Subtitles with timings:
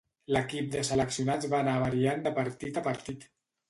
[0.35, 3.35] L'equip de seleccionats va anar variant de partit a partit.